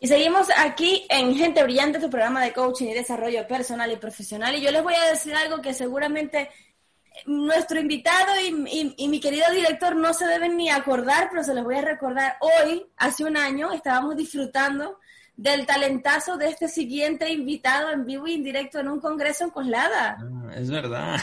[0.00, 4.54] Y seguimos aquí en Gente Brillante, tu programa de coaching y desarrollo personal y profesional.
[4.54, 6.50] Y yo les voy a decir algo que seguramente
[7.26, 11.52] nuestro invitado y, y- y mi querido director no se deben ni acordar, pero se
[11.52, 12.36] los voy a recordar.
[12.40, 14.98] Hoy, hace un año, estábamos disfrutando
[15.36, 19.50] del talentazo de este siguiente invitado en vivo y en directo en un congreso en
[19.50, 20.16] Coslada.
[20.20, 21.16] Ah, es verdad.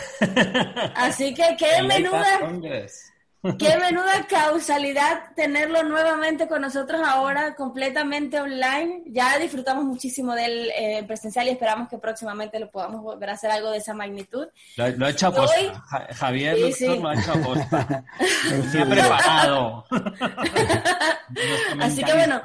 [0.96, 3.12] Así que qué menuda, Congress.
[3.60, 9.04] Qué menuda causalidad tenerlo nuevamente con nosotros ahora completamente online.
[9.06, 13.52] Ya disfrutamos muchísimo del eh, presencial y esperamos que próximamente lo podamos volver a hacer
[13.52, 14.48] algo de esa magnitud.
[14.78, 15.60] Lo, lo ha hecho a posta.
[15.60, 17.00] Hoy- Ja- Javier Sí, sí.
[17.00, 18.04] lo ha hecho a posta.
[18.72, 19.86] Se ha preparado.
[21.82, 22.42] Así que bueno,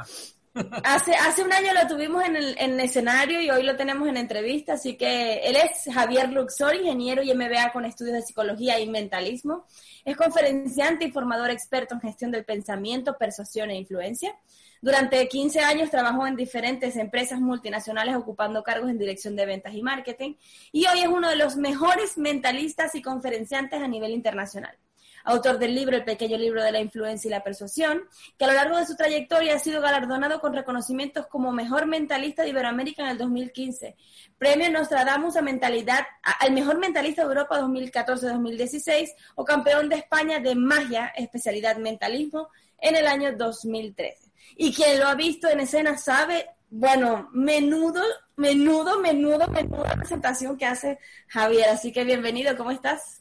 [0.85, 4.17] hace, hace un año lo tuvimos en el, en escenario y hoy lo tenemos en
[4.17, 4.75] entrevista.
[4.75, 9.67] Así que él es Javier Luxor, ingeniero y MBA con estudios de psicología y mentalismo.
[10.05, 14.35] Es conferenciante y formador experto en gestión del pensamiento, persuasión e influencia.
[14.83, 19.83] Durante 15 años trabajó en diferentes empresas multinacionales ocupando cargos en dirección de ventas y
[19.83, 20.37] marketing
[20.73, 24.77] y hoy es uno de los mejores mentalistas y conferenciantes a nivel internacional.
[25.25, 28.03] Autor del libro El pequeño libro de la influencia y la persuasión,
[28.39, 32.43] que a lo largo de su trayectoria ha sido galardonado con reconocimientos como mejor mentalista
[32.43, 33.97] de Iberoamérica en el 2015,
[34.39, 40.55] premio Nostradamus a mentalidad, al mejor mentalista de Europa 2014-2016 o campeón de España de
[40.55, 42.49] magia, especialidad mentalismo,
[42.81, 44.31] en el año 2013.
[44.57, 48.03] Y quien lo ha visto en escena sabe, bueno, menudo,
[48.37, 51.69] menudo, menudo, menuda presentación que hace Javier.
[51.69, 53.20] Así que bienvenido, ¿cómo estás?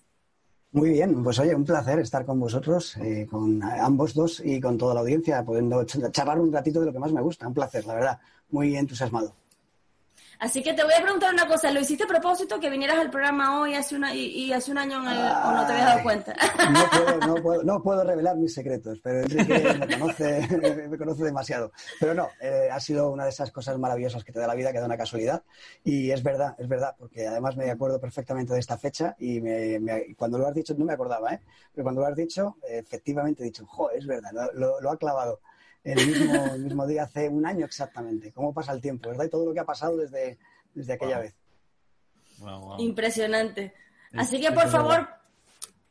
[0.72, 4.78] Muy bien, pues oye, un placer estar con vosotros, eh, con ambos dos y con
[4.80, 7.48] toda la audiencia, pudiendo ch- charlar un ratito de lo que más me gusta.
[7.48, 8.20] Un placer, la verdad.
[8.50, 9.34] Muy entusiasmado.
[10.40, 11.70] Así que te voy a preguntar una cosa.
[11.70, 14.78] ¿Lo hiciste a propósito que vinieras al programa hoy hace una, y, y hace un
[14.78, 16.34] año el- o no te habías dado cuenta?
[16.72, 21.24] No puedo, no puedo, no puedo revelar mis secretos, pero Enrique me conoce, me conoce
[21.26, 21.74] demasiado.
[22.00, 24.72] Pero no, eh, ha sido una de esas cosas maravillosas que te da la vida,
[24.72, 25.44] que da una casualidad.
[25.84, 29.78] Y es verdad, es verdad, porque además me acuerdo perfectamente de esta fecha y me-
[29.80, 31.42] me- cuando lo has dicho, no me acordaba, ¿eh?
[31.74, 35.42] pero cuando lo has dicho, efectivamente he dicho, jo, es verdad, lo- lo ha clavado.
[35.84, 38.32] El mismo, el mismo día, hace un año exactamente.
[38.34, 39.26] ¿Cómo pasa el tiempo, verdad?
[39.26, 40.38] Y todo lo que ha pasado desde,
[40.74, 41.24] desde aquella Wow.
[41.24, 41.36] vez.
[42.40, 42.80] Wow, wow.
[42.80, 43.74] Impresionante.
[44.12, 45.08] Es- Así que, por favor,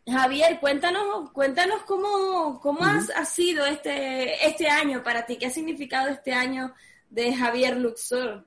[0.06, 5.36] Javier, cuéntanos, cuéntanos cómo, cómo has- ha sido este, este año para ti.
[5.36, 6.74] ¿Qué ha significado este año
[7.10, 8.46] de Javier Luxor?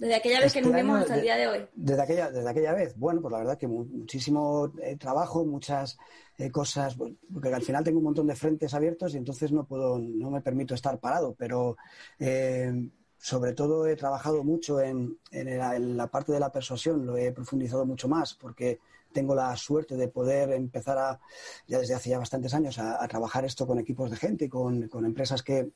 [0.00, 1.66] Desde aquella vez que Este nos vimos año, hasta el día de hoy.
[1.74, 5.98] Desde aquella, desde aquella vez, bueno, pues la verdad que mu- muchísimo eh, trabajo, muchas
[6.38, 6.96] eh, cosas,
[7.32, 10.40] porque al final tengo un montón de frentes abiertos y entonces no puedo, no me
[10.40, 11.76] permito estar parado, pero
[12.18, 12.72] eh,
[13.18, 17.16] sobre todo he trabajado mucho en, en la, en la parte de la persuasión, lo
[17.16, 18.78] he profundizado mucho más porque
[19.12, 21.18] tengo la suerte de poder empezar a,
[21.66, 24.86] ya desde hace ya bastantes años, a, a trabajar esto con equipos de gente, con,
[24.88, 25.70] con empresas que,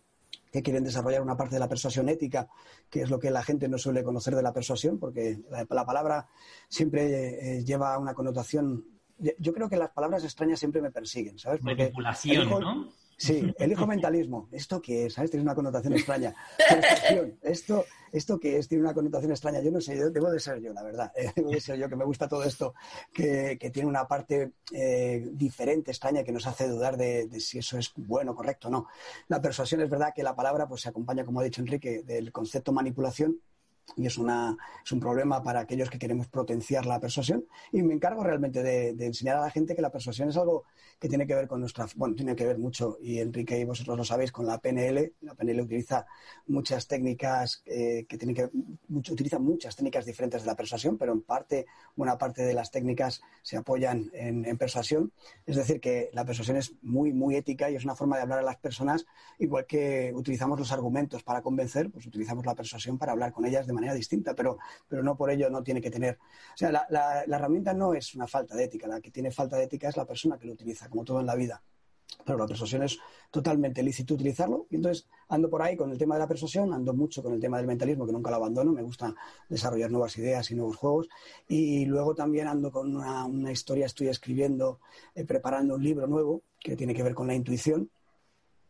[0.53, 2.47] que quieren desarrollar una parte de la persuasión ética,
[2.91, 5.87] que es lo que la gente no suele conocer de la persuasión, porque la, la
[5.87, 6.29] palabra
[6.69, 8.85] siempre eh, lleva una connotación.
[9.39, 11.61] Yo- creo que las palabras extrañas siempre me persiguen, ¿sabes?
[11.61, 12.93] Porque Manipulación, ¿no?
[13.23, 14.49] Sí, elijo mentalismo.
[14.51, 15.15] ¿Esto qué es?
[15.15, 15.31] ¿Sabes?
[15.31, 16.35] Tiene una connotación extraña.
[17.41, 18.67] ¿Esto, ¿Esto qué es?
[18.67, 19.61] Tiene una connotación extraña.
[19.61, 21.13] Yo no sé, debo de ser yo, la verdad.
[21.15, 22.75] Eh, debo de ser yo, que me gusta todo esto,
[23.13, 27.59] que, que tiene una parte eh, diferente, extraña, que nos hace dudar de, de si
[27.59, 28.89] eso es bueno, correcto o no.
[29.29, 32.33] La persuasión es verdad que la palabra pues, se acompaña, como ha dicho Enrique, del
[32.33, 33.41] concepto manipulación
[33.97, 37.45] y es, una, es un problema para aquellos que queremos potenciar la persuasión.
[37.73, 40.65] Y me encargo realmente de, de enseñar a la gente que la persuasión es algo
[40.99, 43.99] que tiene que ver con nuestra, bueno, tiene que ver mucho, y Enrique y vosotros
[43.99, 45.15] lo sabéis, con la PNL.
[45.23, 46.07] La PNL utiliza
[46.47, 48.51] muchas técnicas eh, que tienen que
[48.89, 52.71] mucho, utiliza muchas técnicas diferentes de la persuasión, pero en parte, buena parte de las
[52.71, 55.13] técnicas se apoyan en, en persuasión.
[55.45, 58.39] Es decir, que la persuasión es muy, muy ética y es una forma de hablar
[58.39, 59.05] a las personas,
[59.41, 63.67] igual que utilizamos los argumentos para convencer, pues utilizamos la persuasión para hablar con ellas
[63.67, 64.59] de manera distinta, pero,
[64.89, 66.19] pero no por ello no tiene que tener.
[66.55, 69.31] O sea, la, la- la herramienta no es una falta de ética, la que tiene
[69.31, 71.63] falta de ética es la persona que lo utiliza, como todo en la vida.
[72.25, 72.99] pero la persuasión es
[73.31, 74.67] totalmente lícito utilizarlo.
[74.71, 77.41] Y entonces ando por ahí con el tema de la persuasión, ando mucho con el
[77.41, 79.15] tema del mentalismo, que nunca lo abandono, me gusta
[79.49, 81.09] desarrollar nuevas ideas y nuevos juegos.
[81.49, 84.81] Y luego también ando con una, una historia, estoy escribiendo,
[85.15, 87.91] eh, preparando un libro nuevo que tiene que ver con la intuición.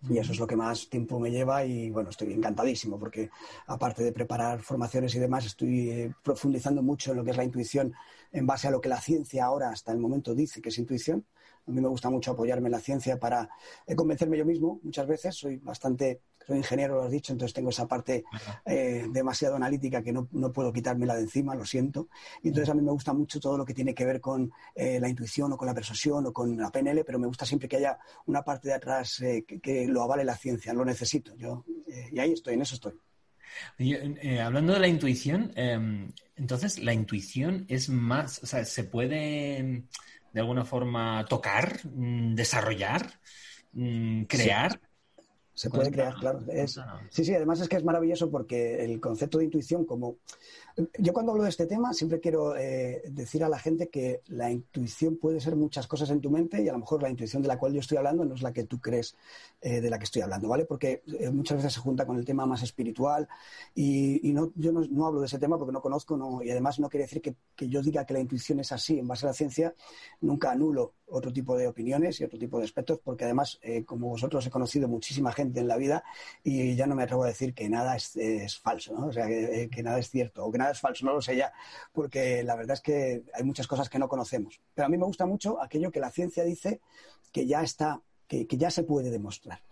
[0.08, 3.30] Y eso es lo que más tiempo me lleva y bueno, estoy encantadísimo porque
[3.66, 7.44] aparte de preparar formaciones y demás, estoy eh, profundizando mucho en lo que es la
[7.44, 7.94] intuición
[8.32, 11.24] en base a lo que la ciencia ahora hasta el momento dice que es intuición
[11.66, 13.48] a mí me gusta mucho apoyarme en la ciencia para
[13.86, 14.80] eh, convencerme yo mismo.
[14.82, 18.24] Muchas veces soy bastante, soy ingeniero, lo has dicho, entonces tengo esa parte
[18.64, 22.08] eh, demasiado analítica que no, no, puedo quitármela de encima, lo siento.
[22.42, 24.98] Y entonces a mí me gusta mucho todo lo que tiene que ver con eh,
[25.00, 27.76] la intuición o con la persuasión o con la PNL, pero me gusta siempre que
[27.76, 31.34] haya una parte de atrás que, que, lo avale la ciencia, lo necesito.
[31.36, 31.64] Yo,
[32.10, 32.94] y ahí estoy, en eso estoy.
[33.78, 39.84] Eh, hablando de la intuición, eh, entonces la intuición es más, o sea, se puede
[40.32, 43.20] de alguna forma tocar, mm, desarrollar,
[43.72, 44.80] mm, crear.
[45.54, 46.40] Se puede crear, claro.
[47.10, 50.16] sí, sí, además es que es maravilloso porque el concepto de intuición como
[50.98, 54.50] yo cuando hablo de este tema siempre quiero eh, decir a la gente que la
[54.50, 57.48] intuición puede ser muchas cosas en tu mente y a lo mejor la intuición de
[57.48, 59.14] la cual yo estoy hablando no es la que tú crees
[59.60, 60.64] eh, de la que estoy hablando, ¿vale?
[60.64, 63.28] Porque eh, muchas veces se junta con el tema más espiritual
[63.74, 66.50] y, y no, yo no, no, hablo de ese tema porque no conozco no, y
[66.50, 69.26] además no quiere decir que, que, yo diga que la intuición es así en base
[69.26, 69.74] a la ciencia,
[70.20, 74.08] nunca anulo otro tipo de opiniones y otro tipo de aspectos porque además, eh, como
[74.08, 76.04] vosotros he conocido muchísima gente en la vida
[76.42, 79.06] y ya no me atrevo a decir que nada es, es falso, ¿no?
[79.06, 81.36] O sea, que, que nada es cierto o que nada es falso, no lo sé
[81.36, 81.52] ya,
[81.92, 84.60] porque la verdad es que hay muchas cosas que no conocemos.
[84.74, 86.80] Pero a mí me gusta mucho aquello que la ciencia dice
[87.32, 89.62] que ya está, que, que ya se puede demostrar.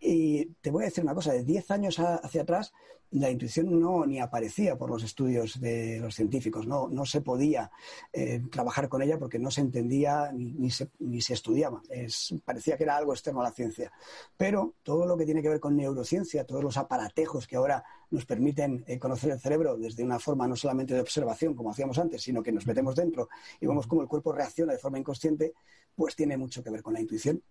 [0.00, 2.72] Y te voy a decir una cosa, de 10 años hacia atrás
[3.12, 7.70] la intuición no ni aparecía por los estudios de los científicos, no, no se podía
[8.12, 11.82] eh, trabajar con ella porque no se entendía ni, ni, se, ni se, estudiaba.
[11.88, 13.92] Es, parecía que era algo externo a la ciencia.
[14.36, 18.26] Pero todo lo que tiene que ver con neurociencia, todos los aparatejos que ahora nos
[18.26, 22.22] permiten eh, conocer el cerebro desde una forma no solamente de observación, como hacíamos antes,
[22.22, 23.28] sino que nos metemos dentro
[23.60, 25.52] y vemos cómo el cuerpo reacciona de forma inconsciente,
[25.96, 27.42] pues tiene mucho que ver con la intuición.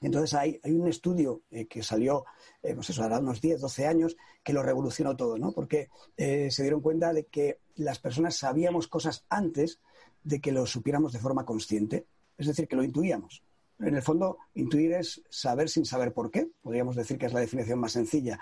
[0.00, 2.24] Entonces hay, un estudio eh, que salió,
[2.62, 5.52] eh, pues eso, hará unos 10, 12 años, que lo revolucionó todo, ¿no?
[5.52, 9.80] Porque eh, se dieron cuenta de que las personas sabíamos cosas antes
[10.22, 12.06] de que lo supiéramos de forma consciente,
[12.36, 13.42] es decir, que lo intuíamos.
[13.78, 17.40] En el fondo, intuir es saber sin saber por qué, podríamos decir que es la
[17.40, 18.40] definición más sencilla.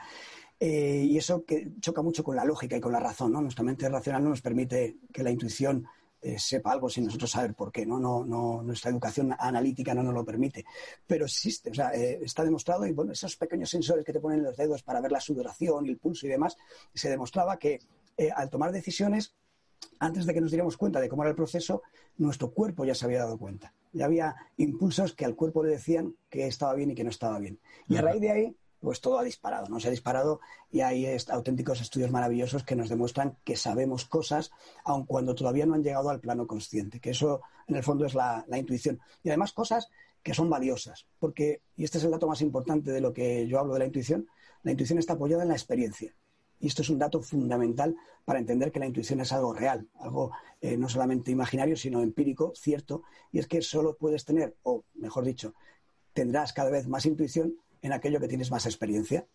[0.60, 3.42] Y eso que choca mucho con la lógica y con la razón, ¿no?
[3.42, 5.86] Nuestra mente racional no nos permite que la intuición
[6.24, 7.84] eh, sepa algo sin nosotros saber por qué.
[7.84, 8.00] ¿no?
[8.00, 10.64] No, no, nuestra educación analítica no nos lo permite.
[11.06, 14.38] Pero existe, o sea, eh, está demostrado, y bueno, esos pequeños sensores que te ponen
[14.38, 16.56] en los dedos para ver la sudoración y el pulso y demás,
[16.94, 17.78] se demostraba que
[18.16, 19.34] eh, al tomar decisiones,
[19.98, 21.82] antes de que nos diéramos cuenta de cómo era el proceso,
[22.16, 23.74] nuestro cuerpo ya se había dado cuenta.
[23.92, 27.38] Ya había impulsos que al cuerpo le decían que estaba bien y que no estaba
[27.38, 27.60] bien.
[27.86, 29.80] Y a raíz de ahí pues todo ha disparado, ¿no?
[29.80, 30.40] Se ha disparado
[30.70, 34.52] y hay auténticos estudios maravillosos que nos demuestran que sabemos cosas,
[34.84, 38.14] aun cuando todavía no han llegado al plano consciente, que eso en el fondo es
[38.14, 39.00] la, intuición.
[39.22, 39.88] Y además cosas
[40.22, 43.58] que son valiosas, porque, y este es el dato más importante de lo que yo
[43.58, 44.28] hablo de la intuición,
[44.62, 46.14] la intuición está apoyada en la experiencia.
[46.60, 50.30] Y esto es un dato fundamental para entender que la intuición es algo real, algo
[50.60, 53.02] eh, no solamente imaginario, sino empírico, cierto,
[53.32, 55.54] y es que solo puedes tener, o mejor dicho,
[56.12, 59.26] tendrás cada vez más intuición en aquello que tienes más experiencia.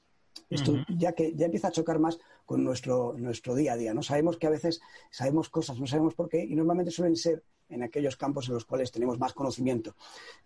[0.49, 0.97] Esto uh -huh.
[0.97, 3.93] ya que ya empieza a chocar más con nuestro, nuestro día a día.
[3.93, 4.01] ¿no?
[4.01, 7.83] Sabemos que a veces sabemos cosas, no sabemos por qué, y normalmente suelen ser en
[7.83, 9.95] aquellos campos en los cuales tenemos más conocimiento.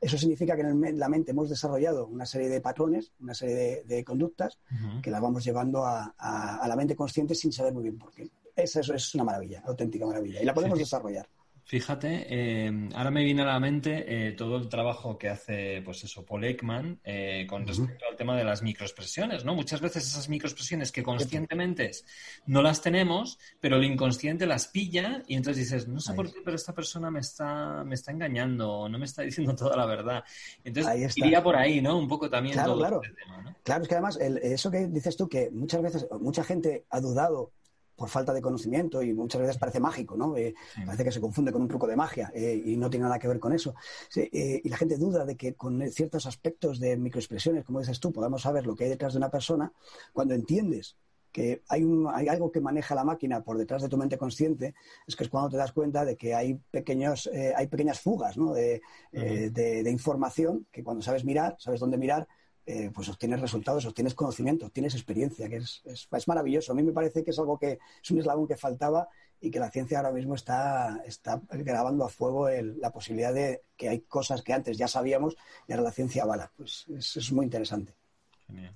[0.01, 3.83] Eso significa que en la mente hemos desarrollado una serie de patrones, una serie de,
[3.86, 5.01] de conductas uh -huh.
[5.01, 8.12] que las vamos llevando a, a, a, la mente consciente sin saber muy bien por
[8.12, 8.29] qué.
[8.55, 10.83] Eso es una maravilla, auténtica maravilla, y la podemos sí.
[10.83, 11.27] desarrollar.
[11.65, 16.03] Fíjate, eh, ahora me viene a la mente eh, todo el trabajo que hace, pues
[16.03, 18.12] eso, Paul Ekman eh, con respecto uh -huh.
[18.12, 19.55] al tema de las microexpresiones, ¿no?
[19.55, 21.91] Muchas veces esas microexpresiones que conscientemente
[22.48, 26.17] no las tenemos, pero el inconsciente las pilla y entonces dices, no sé Ahí.
[26.17, 29.77] por qué, pero esta persona me está, me está engañando, no me está diciendo toda
[29.77, 30.24] la verdad.
[30.65, 31.98] Entonces iría por ahí, ¿no?
[31.98, 33.01] Un poco también claro, todo claro.
[33.01, 33.55] este tema, ¿no?
[33.63, 37.00] Claro, es que además el, eso que dices tú, que muchas veces, mucha gente ha
[37.00, 37.53] dudado
[37.95, 40.35] por falta de conocimiento y muchas veces parece mágico, ¿no?
[40.35, 40.81] Eh, sí.
[40.85, 43.27] Parece que se confunde con un truco de magia eh, y no tiene nada que
[43.27, 43.75] ver con eso.
[44.09, 48.00] Sí, eh, y la gente duda de que con ciertos aspectos de microexpresiones, como dices
[48.00, 49.71] tú, podamos saber lo que hay detrás de una persona,
[50.12, 50.97] cuando entiendes
[51.31, 54.75] que hay, un, hay algo que maneja la máquina por detrás de tu mente consciente,
[55.07, 58.53] es que es cuando te das cuenta de que hay, pequeños, hay pequeñas fugas ¿no?
[58.53, 58.81] de,
[59.13, 59.51] uh -huh.
[59.51, 62.27] de, de información que cuando sabes mirar, sabes dónde mirar,
[62.65, 66.72] eh, pues obtienes resultados, obtienes conocimiento, obtienes experiencia, que es, es, es, maravilloso.
[66.72, 69.10] A mí me parece que es algo que es un eslabón que faltaba
[69.41, 73.63] y que la ciencia ahora mismo está, está grabando a fuego el, la posibilidad de
[73.75, 75.36] que hay cosas que antes ya sabíamos
[75.67, 76.51] y ahora la ciencia avala.
[76.55, 77.93] Pues es, es muy interesante.
[78.48, 78.74] Genial.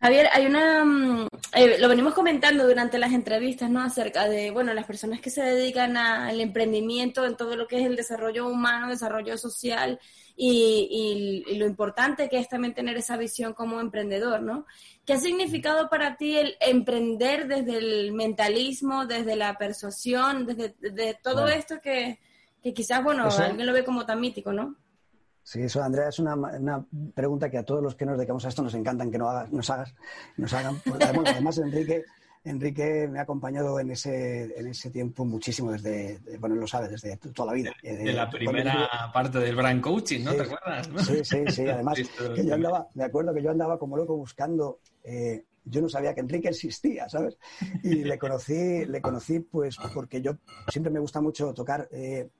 [0.00, 3.82] Javier, hay una, mm, eh, lo venimos comentando durante las entrevistas, ¿no?
[3.82, 7.86] Acerca de, bueno, las personas que se dedican al emprendimiento en todo lo que es
[7.86, 10.00] el desarrollo humano, desarrollo social
[10.34, 14.64] y, y, y, lo importante que es también tener esa visión como emprendedor, ¿no?
[15.04, 21.14] ¿Qué ha significado para ti el emprender desde el mentalismo, desde la persuasión, desde, desde
[21.22, 21.56] todo bueno.
[21.56, 22.18] esto que,
[22.62, 23.42] que quizás, bueno, Eso...
[23.42, 24.76] alguien lo ve como tan mítico, ¿no?
[25.42, 28.48] Sí, eso, Andrea, es una, una, pregunta que a todos los que nos dedicamos a
[28.48, 29.94] esto nos encantan que nos hagas, nos, hagas,
[30.36, 30.80] nos hagan.
[31.26, 32.04] Además, Enrique,
[32.44, 37.16] Enrique me ha acompañado en ese, en ese tiempo muchísimo, desde, bueno, lo sabe, desde
[37.16, 37.72] toda la vida.
[37.82, 40.30] De, de la primera parte del brand coaching, ¿no?
[40.32, 40.88] Sí, ¿Te acuerdas?
[40.88, 40.98] ¿no?
[41.00, 41.62] Sí, sí, sí.
[41.68, 41.98] Además,
[42.34, 44.80] que yo andaba, me acuerdo que yo andaba como loco buscando.
[45.04, 47.36] Eh, yo no sabía que Enrique existía, ¿sabes?
[47.82, 50.36] Y le conocí, le conocí pues porque yo
[50.68, 52.30] siempre me gusta mucho tocar eh,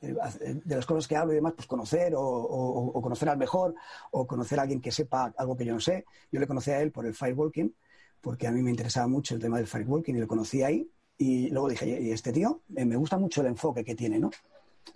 [0.00, 3.74] de las cosas que hablo y demás, pues conocer o, conocer al mejor
[4.10, 6.06] o conocer a alguien que sepa algo que yo no sé.
[6.32, 7.74] Yo le conocí a él por el firewalking,
[8.20, 10.90] porque a mí me interesaba mucho el tema del firewalking y lo conocí ahí.
[11.18, 14.30] Y luego dije, y este tío, eh, me gusta mucho el enfoque que tiene, ¿no?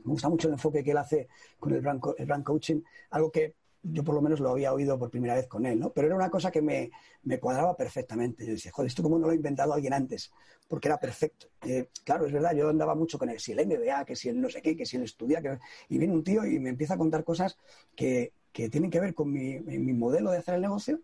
[0.04, 2.80] Me gusta mucho el enfoque que él hace con el brand, el brand coaching,
[3.11, 3.54] algo que
[3.85, 5.93] yo por lo menos lo había oído por primera vez con él, ¿no?
[5.93, 6.91] Pero era una cosa que me,
[7.23, 8.47] me cuadraba perfectamente.
[8.47, 10.33] Yo decía, joder, ¿esto cómo no lo ha inventado alguien antes?
[10.67, 11.49] Porque era perfecto.
[11.62, 14.41] Eh, claro, es verdad, yo andaba mucho con él, si el MBA, que si el
[14.41, 15.59] no sé qué, que si el estudia, que...
[15.88, 17.59] y viene un tío y me empieza a contar cosas
[17.95, 21.00] que, que tienen que ver con mi, mi, modelo de hacer el negocio,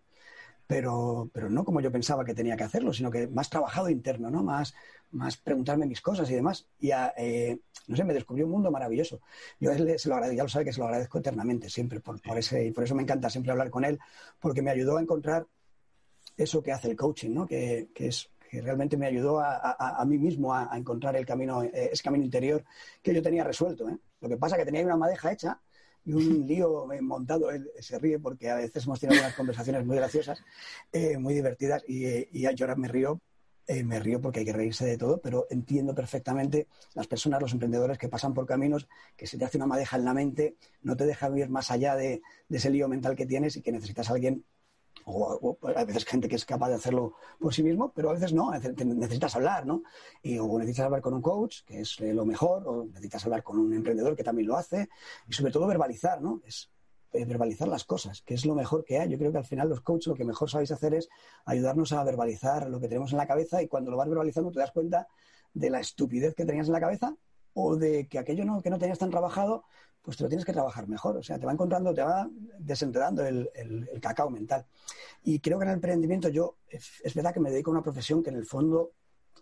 [0.71, 4.31] pero, pero no como yo pensaba que tenía que hacerlo, sino que más trabajado interno,
[4.31, 4.45] ¿no?
[4.45, 4.73] Más,
[5.11, 6.69] más preguntarme mis cosas y demás.
[6.79, 7.59] Y a, eh,
[7.89, 9.21] no sé, me descubrió un mundo maravilloso.
[9.59, 12.39] Yo se lo agradezco, ya lo sabe que se lo agradezco eternamente siempre, por, por,
[12.39, 13.99] ese, y por eso me encanta siempre hablar con él,
[14.39, 15.45] porque me ayudó a encontrar
[16.37, 17.49] eso que hace el coaching, ¿no?
[17.49, 21.27] Que, que es que realmente me ayudó a, a, mí mismo a, a, encontrar el
[21.27, 22.65] camino, eh, ese camino interior
[23.03, 23.89] que yo tenía resuelto.
[23.89, 23.99] ¿eh?
[24.21, 25.61] Lo que pasa es que tenía una madeja hecha
[26.13, 27.51] un lío montado.
[27.51, 30.43] Él se ríe porque a veces hemos tenido unas conversaciones muy graciosas,
[30.93, 33.21] eh, muy divertidas, y, y, yo ahora me río.
[33.67, 37.53] Eh, me río porque hay que reírse de todo, pero entiendo perfectamente las personas, los
[37.53, 40.97] emprendedores que pasan por caminos que se te hace una madeja en la mente, no
[40.97, 44.11] te deja ir más allá de, de ese lío mental que tienes y que necesitas
[44.11, 44.45] a alguien
[45.05, 48.33] o, a veces gente que es capaz de hacerlo por sí mismo, pero a veces
[48.33, 49.83] no, necesitas hablar, ¿no?
[50.23, 53.59] Y, o necesitas hablar con un coach, que es lo mejor, o necesitas hablar con
[53.59, 54.89] un emprendedor que también lo hace,
[55.29, 56.41] y sobre todo verbalizar, ¿no?
[56.45, 56.71] Es
[57.13, 59.09] eh, verbalizar las cosas, que es lo mejor que hay.
[59.11, 61.09] Yo creo que al final los coaches lo que mejor sabéis hacer es
[61.45, 64.61] ayudarnos a verbalizar lo que tenemos en la cabeza y cuando lo vas verbalizando te
[64.61, 65.09] das cuenta
[65.53, 67.17] de la estupidez que tenías en la cabeza
[67.53, 69.65] o de que aquello no, que no tenías tan trabajado,
[70.11, 71.17] pues te lo tienes que trabajar mejor.
[71.19, 74.67] O sea, te va encontrando, te va desenredando el, el, cacao mental.
[75.23, 78.21] Y creo que en el emprendimiento yo, es, verdad que me dedico a una profesión
[78.21, 78.91] que en el fondo,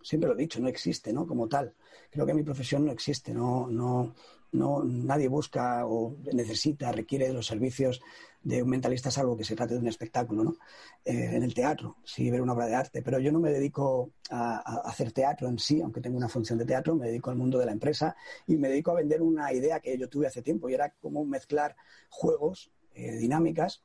[0.03, 1.27] siempre lo he dicho, no existe, ¿no?
[1.27, 1.75] Como tal.
[2.11, 4.15] Creo que mi profesión no existe, no, no,
[4.53, 8.01] no, nadie busca o necesita, requiere los servicios
[8.43, 10.57] de un mentalista salvo que se trate de un espectáculo, ¿no?
[11.05, 14.13] Eh, en el teatro, sí, ver una obra de arte, pero yo no me dedico
[14.31, 17.59] a, hacer teatro en sí, aunque tengo una función de teatro, me dedico al mundo
[17.59, 20.69] de la empresa y me dedico a vender una idea que yo tuve hace tiempo
[20.69, 21.77] y era como mezclar
[22.09, 23.83] juegos, eh, dinámicas,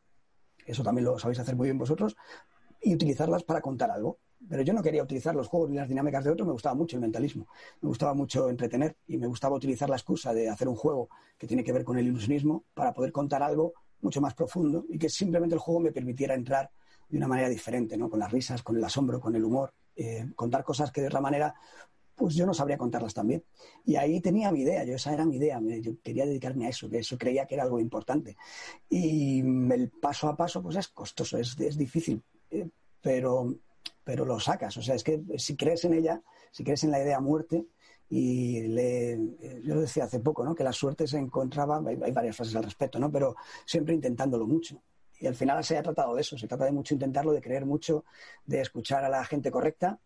[0.65, 2.15] eso también lo sabéis hacer muy bien vosotros,
[2.82, 4.20] y utilizarlas para contar algo.
[4.50, 6.98] Pero yo no quería utilizar los juegos ni las dinámicas de otro, me gustaba mucho
[6.98, 7.48] el mentalismo,
[7.82, 11.48] me gustaba mucho entretener y me gustaba utilizar la excusa de hacer un juego que
[11.48, 15.10] tiene que ver con el ilusionismo para poder contar algo mucho más profundo y que
[15.10, 16.70] simplemente el juego me permitiera entrar
[17.10, 18.10] de una manera diferente, ¿no?
[18.10, 21.22] Con las risas, con el asombro, con el humor, eh, contar cosas que de otra
[21.22, 21.56] manera
[22.16, 23.44] pues yo no sabría contarlas también.
[23.86, 26.90] Y ahí tenía mi idea, yo esa era mi idea, yo quería dedicarme a eso,
[26.90, 28.38] que eso creía que era algo importante.
[28.90, 32.70] Y el paso a paso pues es costoso, es, es difícil, eh,
[33.02, 33.56] pero,
[34.04, 36.22] pero lo sacas, o sea, es que si crees en ella,
[36.52, 37.66] si crees en la idea muerte,
[38.10, 39.18] y le,
[39.63, 40.54] yo decía hace poco, ¿no?
[40.54, 43.12] Que la suerte se encontraba, hay, hay, varias frases al respecto, ¿no?
[43.12, 43.36] Pero
[43.66, 44.84] siempre intentándolo mucho.
[45.20, 47.66] Y al final se ha tratado de eso, se trata de mucho intentarlo, de creer
[47.66, 48.06] mucho,
[48.46, 50.00] de escuchar a la gente correcta,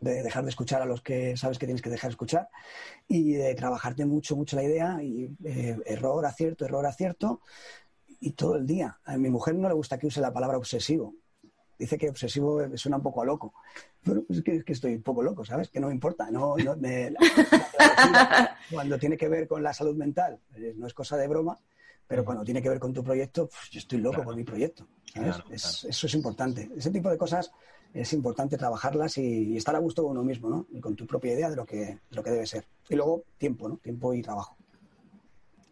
[0.00, 2.48] de dejar de escuchar a los que sabes que tienes que dejar de escuchar
[3.06, 7.40] y de trabajarte mucho, mucho la idea y eh, error, acierto, error, acierto
[8.20, 8.98] y todo el día.
[9.04, 11.14] A mi mujer no le gusta que use la palabra obsesivo,
[11.78, 13.54] dice que obsesivo suena un poco a loco.
[14.02, 15.68] Pero es que, es que estoy un poco loco, ¿sabes?
[15.70, 16.30] Que no me importa.
[16.30, 17.18] No, no me, la,
[18.12, 21.58] la, cuando tiene que ver con la salud mental, eh, no es cosa de broma,
[22.06, 24.28] pero cuando tiene que ver con tu proyecto, pues yo estoy loco claro.
[24.28, 24.86] por mi proyecto.
[25.12, 25.36] ¿sabes?
[25.36, 25.88] Claro, es, claro.
[25.90, 26.70] Eso es importante.
[26.76, 27.50] Ese tipo de cosas
[27.92, 30.66] es importante trabajarlas y, y, estar a gusto con uno mismo, ¿no?
[30.72, 32.66] Y con tu propia idea de lo que, de lo que debe ser.
[32.88, 33.76] Y luego, tiempo, ¿no?
[33.76, 34.56] Tiempo y trabajo.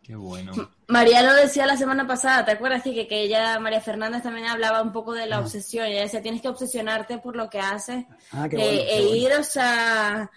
[0.02, 0.52] Qué bueno.
[0.88, 2.82] María lo decía la semana pasada, ¿te acuerdas?
[2.82, 5.86] Que, que ella, María Fernández, también hablaba un poco de la obsesión.
[5.86, 9.02] Ella decía, tienes que obsesionarte por lo que haces Ah, qué eh, bueno, e qué
[9.02, 9.16] bueno.
[9.16, 10.30] ir, o sea,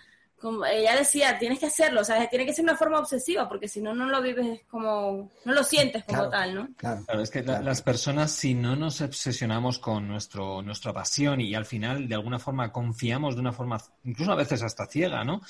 [0.46, 3.68] como ella decía, tienes que hacerlo, o sea, tiene que ser una forma obsesiva, porque
[3.68, 6.68] si no, no lo vives como, no lo sientes como Claro, tal, ¿no?
[6.78, 7.04] Claro.
[7.06, 11.56] Claro, es que la- las personas, si no nos obsesionamos con nuestro, nuestra pasión y
[11.56, 15.42] al final de alguna forma confiamos de una forma, incluso a veces hasta ciega, ¿no?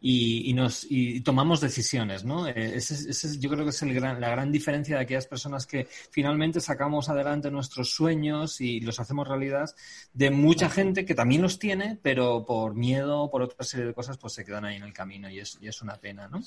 [0.00, 2.46] Y, y nos y tomamos decisiones, ¿no?
[2.46, 5.02] Eh, Ese, es- ese es- yo creo que es el gran- la gran diferencia de
[5.02, 9.68] aquellas personas que finalmente sacamos adelante nuestros sueños y los hacemos realidad
[10.12, 14.18] de mucha gente que también los tiene, pero por miedo, por otra serie de cosas,
[14.18, 16.40] pues se quedan ahí en el camino y es, y es una pena, ¿no?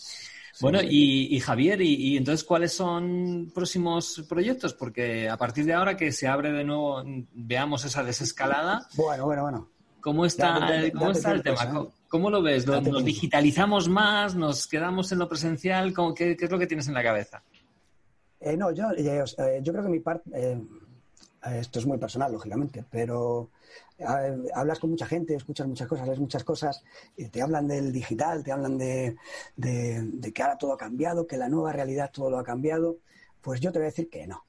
[0.62, 4.74] Bueno, y, y Javier, y, y entonces cuáles son próximos proyectos?
[4.74, 9.42] Porque a partir de ahora que se abre de nuevo, veamos esa desescalada, Bueno, bueno,
[9.44, 9.70] bueno.
[10.02, 11.64] ¿cómo está, Date- ¿cómo está el tema?
[11.64, 11.88] ¿eh?
[12.10, 12.66] ¿Cómo, lo ves?
[12.66, 14.34] ¿Lo- Date ¿Nos digitalizamos más?
[14.36, 15.94] ¿Nos quedamos en lo presencial?
[15.94, 17.44] ¿Cómo- qué, qué es lo que tienes en la cabeza?
[18.40, 20.58] Eh, no, yo, eh, yo creo que mi parte, eh,
[21.56, 23.50] esto es muy personal, lógicamente, pero
[23.98, 24.06] eh,
[24.54, 26.84] hablas con mucha gente, escuchas muchas cosas, lees muchas cosas,
[27.16, 29.16] y te hablan del digital, te hablan de,
[29.56, 32.98] que ahora todo ha cambiado, que la nueva realidad todo lo ha cambiado.
[33.42, 34.46] Pues yo te voy a decir que no,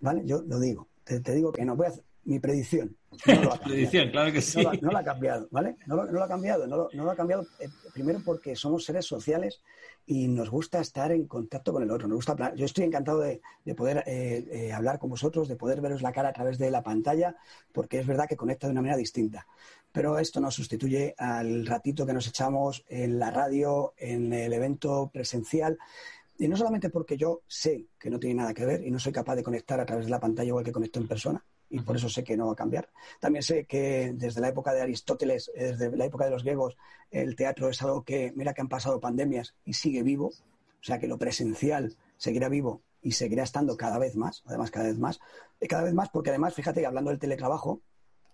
[0.00, 0.22] ¿vale?
[0.24, 1.76] Yo lo digo, te, te digo que no.
[1.76, 1.92] Voy a
[2.28, 2.94] mi predicción.
[3.26, 3.62] No lo ha cambiado.
[3.64, 4.62] Predicción, claro que sí.
[4.62, 5.76] No lo, no lo ha cambiado, ¿vale?
[5.86, 8.54] No lo, no lo ha cambiado, no lo, no lo ha cambiado eh, primero porque
[8.54, 9.60] somos seres sociales
[10.06, 12.06] y nos gusta estar en contacto con el otro.
[12.06, 12.54] Nos gusta hablar.
[12.54, 16.12] Yo estoy encantado de, de poder eh, eh, hablar con vosotros, de poder veros la
[16.12, 17.34] cara a través de la pantalla,
[17.72, 19.46] porque es verdad que conecta de una manera distinta.
[19.90, 25.10] Pero esto no sustituye al ratito que nos echamos en la radio, en el evento
[25.12, 25.78] presencial.
[26.38, 29.12] Y no solamente porque yo sé que no tiene nada que ver y no soy
[29.12, 31.96] capaz de conectar a través de la pantalla igual que conecto en persona, y por
[31.96, 32.88] eso sé que no va a cambiar.
[33.20, 36.76] También sé que desde la época de Aristóteles, eh, desde la época de los griegos,
[37.10, 40.98] el teatro es algo que, mira que han pasado pandemias y sigue vivo, o sea
[40.98, 45.20] que lo presencial seguirá vivo y seguirá estando cada vez más, además cada vez más,
[45.60, 47.80] y cada vez más porque además, fíjate, hablando del teletrabajo,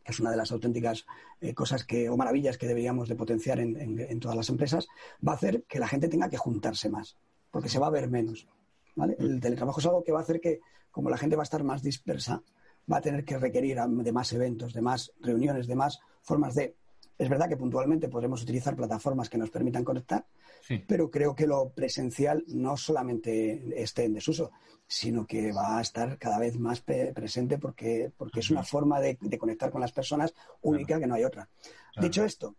[0.05, 1.07] que es una de las auténticas
[1.41, 4.87] eh, cosas que, o maravillas que deberíamos de potenciar en, en- en todas las empresas,
[5.26, 7.17] va a hacer que la gente tenga que juntarse más,
[7.50, 8.47] porque se va a ver menos.
[8.95, 9.17] ¿vale?
[9.19, 10.61] El teletrabajo es algo que va a hacer que,
[10.91, 12.43] como la gente va a estar más dispersa,
[12.91, 16.76] va a tener que requerir de más eventos, de más reuniones, de más formas de...
[17.17, 20.27] Es verdad que puntualmente podremos utilizar plataformas que nos permitan conectar,
[20.62, 20.83] Sí.
[20.88, 24.51] pero creo que lo presencial no solamente esté en desuso,
[24.87, 29.16] sino que va a estar cada vez más presente porque, porque es una forma de,
[29.20, 31.49] de conectar con las personas única que no hay otra.
[31.92, 32.09] Claro.
[32.09, 32.57] Dicho esto,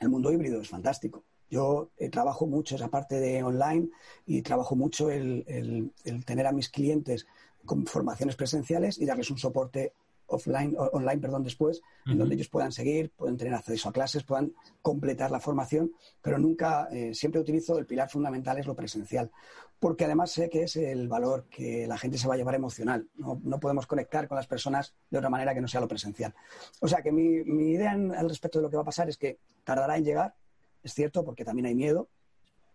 [0.00, 1.24] el mundo híbrido es fantástico.
[1.50, 3.90] Yo eh, trabajo mucho esa parte de online
[4.26, 7.26] y trabajo mucho el, el- el tener a mis clientes
[7.64, 9.92] con formaciones presenciales y darles un soporte
[10.26, 14.52] offline, online perdón, después, en donde ellos puedan seguir, pueden tener acceso a clases, puedan
[14.80, 19.30] completar la formación, pero nunca, eh, siempre utilizo el pilar fundamental es lo presencial,
[19.78, 23.08] porque además sé que es el valor que la gente se va a llevar emocional.
[23.16, 26.32] No, no podemos conectar con las personas de otra manera que no sea lo presencial.
[26.80, 29.10] O sea que mi, mi idea en- al respecto de lo que va a pasar
[29.10, 30.34] es que tardará en llegar,
[30.82, 32.08] es cierto, porque también hay miedo,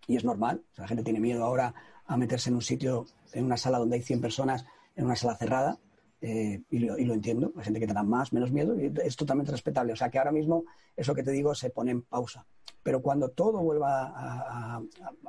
[0.06, 0.64] y es normal.
[0.74, 1.74] O sea, la gente tiene miedo ahora
[2.06, 4.66] a meterse en un sitio, en una sala donde hay 100 personas,
[4.98, 5.80] en una sala cerrada,
[6.20, 7.54] eh, y, lo, entiendo.
[7.56, 9.94] Hay gente que tendrá más, menos miedo, y es totalmente respetable.
[9.94, 12.46] O sea, que ahora mismo, eso que te digo, se pone en pausa.
[12.84, 14.82] Pero cuando todo vuelva a,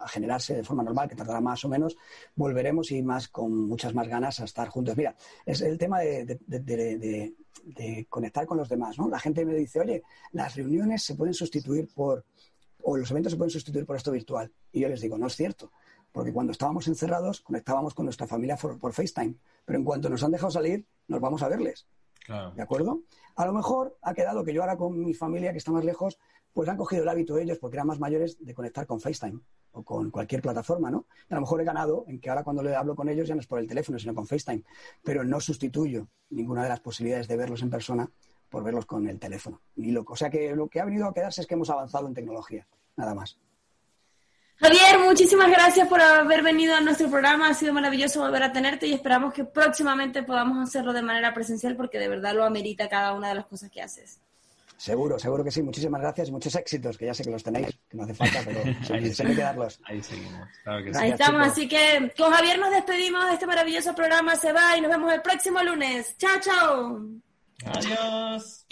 [0.06, 1.96] generarse de forma normal, que tardará más o menos,
[2.34, 4.96] volveremos y más con muchas más ganas a estar juntos.
[4.96, 9.08] Mira, es el tema de- de conectar con los demás, ¿no?
[9.08, 10.02] La gente me dice, oye,
[10.32, 12.24] las reuniones se pueden sustituir por,
[12.82, 14.50] o los eventos se pueden sustituir por esto virtual.
[14.72, 15.72] Y yo les digo, no es cierto,
[16.18, 20.20] porque cuando estábamos encerrados conectábamos con nuestra familia por, por FaceTime, pero en cuanto nos
[20.24, 21.86] han dejado salir, nos vamos a verles,
[22.26, 22.50] Claro.
[22.56, 23.02] ¿de acuerdo?
[23.36, 26.18] A lo mejor ha quedado que yo ahora con mi familia que está más lejos,
[26.52, 29.38] pues han cogido el hábito ellos, porque eran más mayores, de conectar con FaceTime
[29.70, 31.06] o con cualquier plataforma, ¿no?
[31.30, 33.36] Y a lo mejor he ganado en que ahora cuando le hablo con ellos ya
[33.36, 34.64] no es por el teléfono, sino con FaceTime,
[35.04, 38.10] pero no sustituyo ninguna de las posibilidades de verlos en persona
[38.48, 39.60] por verlos con el teléfono.
[39.76, 40.14] Ni loco.
[40.14, 42.66] O sea que lo que ha venido a quedarse es que hemos avanzado en tecnología,
[42.96, 43.38] nada más.
[44.60, 47.48] Javier, muchísimas gracias por haber venido a nuestro programa.
[47.48, 51.76] Ha sido maravilloso volver a tenerte y esperamos que próximamente podamos hacerlo de manera presencial
[51.76, 54.20] porque de verdad lo amerita cada una de las cosas que haces.
[54.76, 55.62] Seguro, seguro que sí.
[55.62, 58.40] Muchísimas gracias y muchos éxitos, que ya sé que los tenéis, que no hace falta,
[58.44, 58.60] pero
[58.94, 59.80] Ahí se, hay que darlos.
[59.84, 60.48] Ahí seguimos.
[60.62, 60.90] Claro que sí.
[60.90, 61.52] Gracias, Ahí estamos, chicos.
[61.52, 64.36] así que con Javier nos despedimos de este maravilloso programa.
[64.36, 66.16] Se va y nos vemos el próximo lunes.
[66.16, 67.00] Chao, chao.
[67.64, 68.66] Adiós.